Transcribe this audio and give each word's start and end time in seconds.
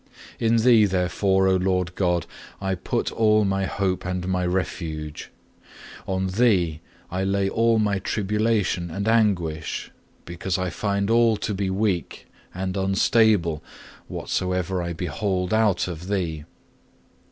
3. 0.39 0.47
In 0.47 0.55
Thee, 0.55 0.85
therefore, 0.85 1.47
O 1.47 1.57
Lord 1.57 1.93
God, 1.93 2.25
I 2.59 2.73
put 2.73 3.11
all 3.11 3.45
my 3.45 3.65
hope 3.65 4.03
and 4.03 4.27
my 4.27 4.47
refuge, 4.47 5.29
on 6.07 6.25
Thee 6.25 6.81
I 7.11 7.23
lay 7.23 7.47
all 7.47 7.77
my 7.77 7.99
tribulation 7.99 8.89
and 8.89 9.07
anguish; 9.07 9.91
because 10.25 10.57
I 10.57 10.71
find 10.71 11.11
all 11.11 11.37
to 11.37 11.53
be 11.53 11.69
weak 11.69 12.25
and 12.51 12.75
unstable 12.75 13.61
whatsoever 14.07 14.81
I 14.81 14.93
behold 14.93 15.53
out 15.53 15.87
of 15.87 16.07
Thee. 16.07 16.45